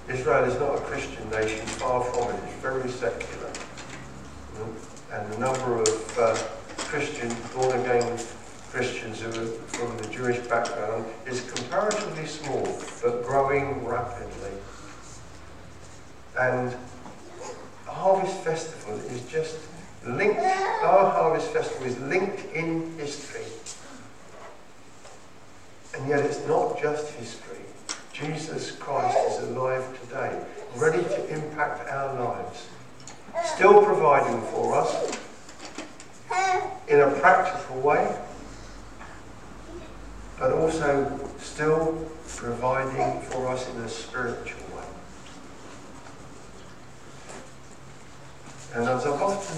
Israel 0.09 0.45
is 0.45 0.59
not 0.59 0.77
a 0.77 0.81
Christian 0.83 1.29
nation, 1.31 1.65
far 1.67 2.05
from 2.05 2.35
it. 2.35 2.41
It's 2.45 2.61
very 2.61 2.89
secular. 2.91 3.51
And 5.13 5.33
the 5.33 5.39
number 5.39 5.81
of 5.81 6.19
uh, 6.19 6.35
Christian, 6.77 7.35
born 7.55 7.81
again 7.81 8.19
Christians 8.75 9.21
who 9.21 9.29
are 9.29 9.47
from 9.79 9.97
the 9.99 10.09
Jewish 10.09 10.39
background 10.49 11.05
is 11.27 11.49
comparatively 11.49 12.27
small, 12.27 12.65
but 13.01 13.14
growing 13.25 13.85
rapidly. 13.85 14.53
And 16.39 16.75
Harvest 17.87 18.37
Festival 18.41 18.99
is 18.99 19.23
just 19.23 19.57
linked, 20.07 20.41
our 20.41 21.11
Harvest 21.11 21.49
Festival 21.49 21.87
is 21.87 21.99
linked 22.01 22.45
in 22.55 22.97
history. 22.99 23.45
And 25.95 26.09
yet 26.09 26.21
it's 26.21 26.47
not 26.47 26.81
just 26.81 27.13
history. 27.13 27.59
Jesus 28.13 28.73
Christ 28.73 29.17
is 29.31 29.49
alive 29.49 29.85
today, 30.03 30.41
ready 30.77 31.03
to 31.03 31.29
impact 31.29 31.89
our 31.91 32.15
lives, 32.23 32.67
still 33.45 33.83
providing 33.83 34.41
for 34.43 34.75
us 34.75 35.19
in 36.89 37.01
a 37.01 37.11
practical 37.21 37.81
way, 37.81 38.17
but 40.45 40.53
also 40.53 41.19
still 41.39 42.07
providing 42.37 43.23
for 43.23 43.49
us 43.49 43.67
in 43.71 43.81
a 43.81 43.89
spiritual 43.89 44.61
way. 44.77 44.85
And 48.75 48.87
as 48.87 49.07
I've 49.07 49.23
often 49.23 49.57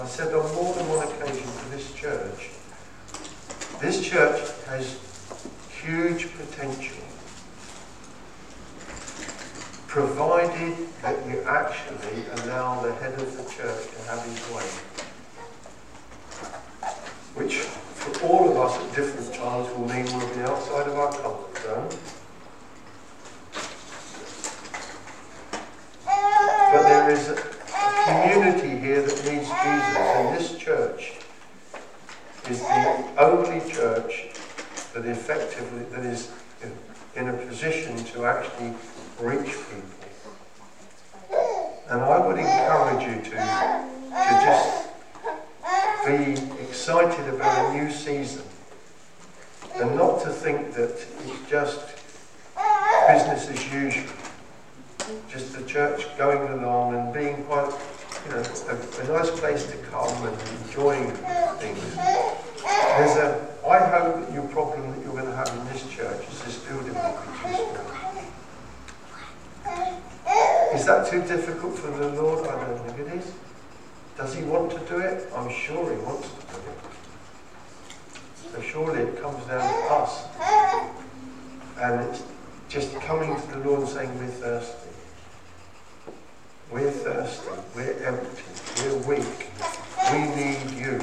I 0.00 0.06
said 0.06 0.32
on 0.32 0.54
more 0.54 0.74
than 0.74 0.88
one 0.88 1.08
occasion 1.08 1.42
to 1.42 1.70
this 1.70 1.92
church, 1.94 2.50
this 3.80 4.00
church 4.00 4.40
has 4.68 4.96
huge 5.82 6.28
potential 6.36 7.02
provided 9.88 10.76
that 11.02 11.26
you 11.26 11.40
actually 11.48 12.22
allow 12.44 12.80
the 12.80 12.94
head 12.94 13.14
of 13.14 13.36
the 13.36 13.42
church 13.50 13.90
to 13.90 14.02
have 14.08 14.22
his 14.22 14.38
way. 14.54 14.70
Which, 17.34 17.66
us 18.72 18.84
at 18.84 18.96
different 18.96 19.34
times, 19.34 19.68
will 19.76 19.88
mean 19.88 20.04
we'll 20.04 20.34
be 20.34 20.42
outside 20.42 20.88
of 20.88 20.98
our 20.98 21.12
comfort 21.12 21.62
zone. 21.62 21.88
But 26.04 26.82
there 26.88 27.10
is 27.10 27.28
a 27.28 27.36
community 28.04 28.78
here 28.78 29.02
that 29.02 29.16
needs 29.30 29.48
Jesus, 29.48 29.96
and 29.96 30.36
this 30.36 30.56
church 30.56 31.12
is 32.48 32.60
the 32.60 33.04
only 33.18 33.60
church 33.70 34.28
that 34.94 35.06
effectively, 35.06 35.84
that 35.90 36.04
is 36.04 36.30
in 37.14 37.28
a 37.28 37.32
position 37.32 37.96
to 37.96 38.24
actually 38.24 38.72
reach 39.20 39.52
people. 39.52 39.82
And 41.88 42.00
I 42.00 42.26
would 42.26 42.38
encourage 42.38 43.02
you 43.04 43.22
to, 43.22 43.36
to 43.36 44.32
just 44.46 44.88
be 46.06 46.62
excited 46.62 47.34
about 47.34 47.70
a 47.70 47.78
new 47.78 47.90
season 47.90 48.42
and 49.82 49.96
not 49.96 50.22
to 50.22 50.28
think 50.28 50.74
that 50.74 50.90
it's 50.90 51.50
just 51.50 51.80
business 53.08 53.48
as 53.50 53.72
usual. 53.72 54.12
Just 55.28 55.56
the 55.58 55.64
church 55.64 56.06
going 56.16 56.40
along 56.52 56.94
and 56.94 57.12
being 57.12 57.42
quite, 57.44 57.68
you 58.24 58.30
know, 58.30 58.38
a, 58.38 58.74
a 59.02 59.18
nice 59.18 59.30
place 59.40 59.66
to 59.66 59.76
come 59.90 60.14
and 60.24 60.38
enjoying 60.62 61.10
things. 61.58 61.96
There's 62.96 63.16
a, 63.16 63.44
I 63.66 63.78
hope 63.78 64.24
that 64.24 64.32
your 64.32 64.46
problem 64.48 64.88
that 64.92 65.02
you're 65.02 65.14
going 65.14 65.26
to 65.26 65.34
have 65.34 65.48
in 65.48 65.64
this 65.72 65.84
church 65.90 66.28
is 66.30 66.42
this 66.42 66.58
building 66.58 66.94
will 66.94 67.18
too. 67.42 67.82
Is 70.76 70.86
that 70.86 71.10
too 71.10 71.22
difficult 71.22 71.76
for 71.76 71.90
the 71.90 72.08
Lord? 72.22 72.46
I 72.46 72.64
don't 72.64 72.78
think 72.86 73.08
it 73.08 73.14
is. 73.14 73.32
Does 74.16 74.34
he 74.34 74.44
want 74.44 74.70
to 74.70 74.78
do 74.86 74.98
it? 74.98 75.28
I'm 75.34 75.50
sure 75.50 75.90
he 75.92 75.98
wants 76.02 76.28
to. 76.28 76.51
So 78.52 78.60
surely 78.60 79.00
it 79.00 79.22
comes 79.22 79.42
down 79.46 79.62
to 79.62 79.94
us. 79.94 80.26
And 81.80 82.00
it's 82.02 82.22
just 82.68 82.94
coming 83.00 83.34
to 83.34 83.46
the 83.52 83.58
Lord 83.60 83.80
and 83.80 83.88
saying, 83.88 84.18
We're 84.18 84.26
thirsty. 84.26 84.90
We're 86.70 86.90
thirsty. 86.90 87.48
We're 87.74 87.96
empty. 88.04 88.42
We're 88.82 89.16
weak. 89.16 89.48
We 90.12 90.18
need 90.36 90.70
you. 90.78 91.00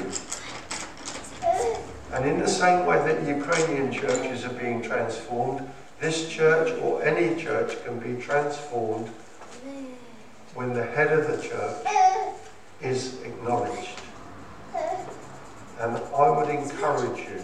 And 2.12 2.24
in 2.24 2.38
the 2.38 2.48
same 2.48 2.86
way 2.86 2.98
that 2.98 3.26
Ukrainian 3.26 3.92
churches 3.92 4.44
are 4.44 4.52
being 4.52 4.80
transformed, 4.80 5.68
this 6.00 6.28
church 6.28 6.72
or 6.80 7.02
any 7.02 7.40
church 7.40 7.82
can 7.84 7.98
be 7.98 8.20
transformed 8.20 9.08
when 10.54 10.72
the 10.72 10.84
head 10.84 11.12
of 11.12 11.26
the 11.26 11.42
church 11.42 11.86
is 12.80 13.20
acknowledged. 13.22 13.99
And 15.80 15.96
I 15.96 16.30
would 16.30 16.50
encourage 16.50 17.20
you, 17.20 17.42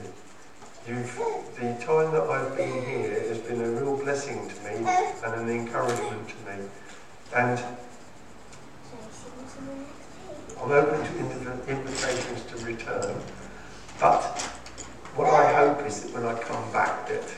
you've, 0.86 1.16
the 1.58 1.74
time 1.84 2.12
that 2.12 2.28
I've 2.28 2.54
been 2.54 2.84
here 2.84 3.18
has 3.28 3.38
been 3.38 3.62
a 3.62 3.70
real 3.70 3.96
blessing 3.96 4.46
to 4.46 4.54
me 4.62 4.86
and 5.24 5.34
an 5.40 5.48
encouragement 5.48 6.28
to 6.28 6.34
me. 6.44 6.68
And 7.34 7.58
I'm 10.60 10.70
open 10.70 11.00
to 11.00 11.70
invitations 11.70 12.42
to 12.44 12.56
return, 12.66 13.16
but 13.98 14.22
what 15.14 15.32
I 15.32 15.54
hope 15.54 15.86
is 15.86 16.02
that 16.02 16.12
when 16.12 16.26
I 16.26 16.38
come 16.38 16.70
back 16.72 17.08
that 17.08 17.34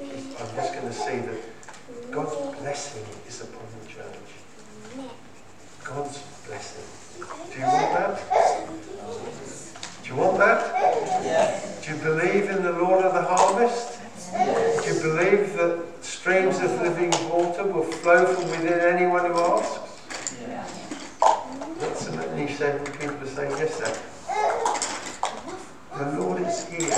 I'm 0.00 0.56
just 0.56 0.72
going 0.72 0.86
to 0.86 0.92
see 0.92 1.18
that 1.18 2.10
God's 2.10 2.56
blessing 2.58 3.04
is 3.26 3.42
upon 3.42 3.66
the 3.82 3.88
church. 3.88 5.10
God's 5.84 6.22
blessing. 6.46 6.84
Do 7.52 7.58
you 7.58 7.66
want 7.66 7.92
that? 7.92 8.22
Do 10.02 10.14
you 10.14 10.20
want 10.20 10.38
that? 10.38 10.74
Yes. 11.22 11.84
Do 11.84 11.92
you 11.94 12.00
believe 12.00 12.48
in 12.48 12.62
the 12.62 12.67
Lord 12.78 13.04
of 13.04 13.14
the 13.14 13.22
harvest? 13.22 14.00
Yes. 14.32 14.84
Do 14.84 14.94
you 14.94 15.00
believe 15.02 15.52
that 15.54 15.84
streams 16.00 16.58
of 16.60 16.80
living 16.80 17.10
water 17.28 17.64
will 17.64 17.84
flow 17.84 18.26
from 18.26 18.50
within 18.50 18.80
anyone 18.80 19.26
who 19.26 19.38
asks? 19.38 20.36
Yes. 20.40 21.18
That's 21.78 22.06
something 22.06 22.46
he 22.46 22.54
said, 22.54 22.84
people 22.92 23.16
are 23.16 23.26
saying, 23.26 23.50
yes, 23.58 23.74
sir. 23.74 23.92
The 25.98 26.20
Lord 26.20 26.42
is 26.42 26.66
here. 26.68 26.92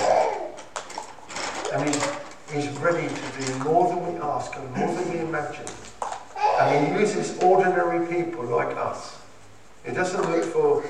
And 1.72 1.88
he's 1.88 2.20
He's 2.52 2.68
ready 2.78 3.06
to 3.06 3.46
do 3.46 3.58
more 3.62 3.88
than 3.88 4.12
we 4.12 4.20
ask 4.20 4.56
and 4.56 4.74
more 4.74 4.92
than 4.92 5.08
we 5.12 5.20
imagine. 5.20 5.66
And 6.60 6.84
he 6.84 7.00
uses 7.00 7.38
ordinary 7.38 8.04
people 8.08 8.44
like 8.44 8.76
us. 8.76 9.20
He 9.86 9.92
doesn't 9.92 10.28
look 10.28 10.42
for 10.42 10.84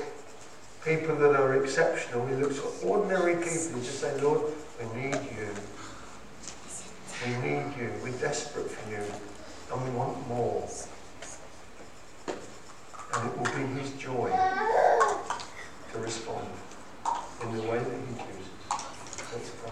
people 0.85 1.15
that 1.15 1.35
are 1.35 1.63
exceptional. 1.63 2.25
He 2.27 2.35
looks 2.35 2.57
for 2.57 2.87
ordinary 2.87 3.35
people. 3.35 3.79
He 3.79 3.85
just 3.85 3.99
say, 3.99 4.19
Lord, 4.21 4.41
we 4.79 5.01
need 5.01 5.15
you. 5.15 5.49
We 7.25 7.31
need 7.47 7.73
you. 7.77 7.91
We're 8.03 8.17
desperate 8.17 8.69
for 8.69 8.89
you. 8.89 9.03
And 9.71 9.83
we 9.83 9.89
want 9.97 10.27
more. 10.27 10.67
And 13.13 13.29
it 13.29 13.37
will 13.37 13.45
be 13.45 13.79
his 13.79 13.91
joy 13.93 14.29
to 15.91 15.99
respond 15.99 16.47
in 17.43 17.55
the 17.55 17.61
way 17.63 17.77
that 17.77 17.85
he 17.85 18.15
chooses. 18.15 18.49
Let's 19.33 19.49
pray. 19.61 19.71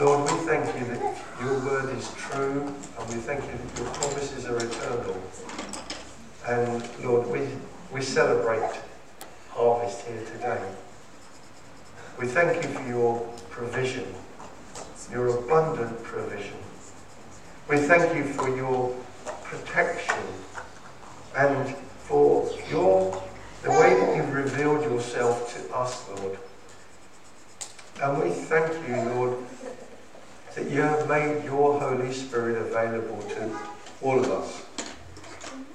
Lord, 0.00 0.30
we 0.30 0.36
thank 0.46 0.66
you 0.78 0.84
that 0.86 1.00
your 1.40 1.58
word 1.64 1.96
is 1.96 2.12
true, 2.14 2.74
and 2.98 3.08
we 3.08 3.16
thank 3.16 3.44
you 3.44 3.52
that 3.52 3.78
your 3.78 3.92
promises 3.92 4.46
are 4.46 4.56
eternal. 4.56 5.16
And 6.46 7.04
Lord, 7.04 7.26
we, 7.28 7.40
we 7.92 8.00
celebrate 8.00 8.80
harvest 9.50 10.06
here 10.06 10.24
today. 10.24 10.62
We 12.18 12.26
thank 12.26 12.62
you 12.62 12.70
for 12.70 12.88
your 12.88 13.20
provision, 13.50 14.06
your 15.10 15.38
abundant 15.38 16.02
provision. 16.02 16.56
We 17.68 17.76
thank 17.76 18.14
you 18.16 18.24
for 18.24 18.48
your 18.56 18.96
protection 19.44 20.24
and 21.36 21.76
for 21.98 22.48
your 22.70 23.22
the 23.62 23.70
way 23.70 23.94
that 23.94 24.16
you've 24.16 24.32
revealed 24.32 24.82
yourself 24.82 25.54
to 25.54 25.76
us, 25.76 26.08
Lord. 26.08 26.38
And 28.02 28.22
we 28.22 28.30
thank 28.30 28.72
you, 28.88 28.96
Lord, 29.14 29.38
that 30.56 30.68
you 30.68 30.80
have 30.80 31.08
made 31.08 31.44
your 31.44 31.78
Holy 31.78 32.12
Spirit 32.12 32.56
available 32.56 33.22
to 33.22 33.58
all 34.00 34.18
of 34.18 34.30
us. 34.30 34.62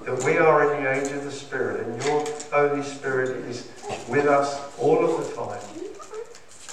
That 0.07 0.23
we 0.23 0.37
are 0.37 0.73
in 0.73 0.81
the 0.81 0.89
age 0.89 1.11
of 1.11 1.25
the 1.25 1.31
Spirit 1.33 1.85
and 1.85 2.01
your 2.05 2.25
Holy 2.49 2.81
Spirit 2.81 3.45
is 3.45 3.69
with 4.07 4.25
us 4.25 4.57
all 4.79 5.03
of 5.03 5.17
the 5.17 5.35
time. 5.35 5.59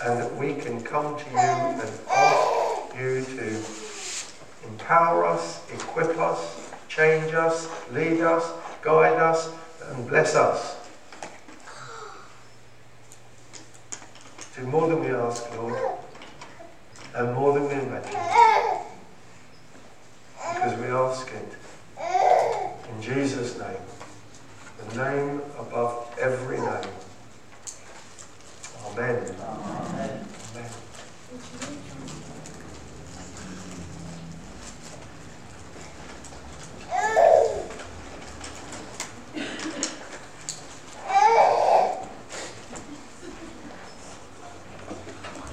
and 0.04 0.20
that 0.20 0.36
we 0.36 0.54
can 0.54 0.80
come 0.84 1.18
to 1.18 1.30
you 1.30 1.36
and 1.36 1.90
ask 2.10 2.96
you 2.96 3.24
to 3.24 4.68
empower 4.68 5.24
us, 5.26 5.68
equip 5.72 6.16
us, 6.16 6.70
change 6.88 7.34
us, 7.34 7.68
lead 7.90 8.20
us, 8.20 8.52
guide 8.82 9.18
us, 9.18 9.50
and 9.82 10.06
bless 10.06 10.36
us. 10.36 10.76
Do 14.56 14.62
more 14.62 14.86
than 14.86 15.00
we 15.00 15.10
ask, 15.10 15.42
Lord, 15.56 15.80
and 17.16 17.34
more 17.34 17.52
than 17.54 17.66
we 17.66 17.74
imagine. 17.74 18.20
Because 20.54 20.78
we 20.78 20.86
ask 20.86 21.28
it 21.32 21.63
in 22.94 23.02
Jesus' 23.02 23.58
name, 23.58 23.76
the 24.78 25.04
name 25.04 25.40
above 25.58 26.14
every 26.20 26.58
name. 26.58 26.90
Amen. 28.86 29.83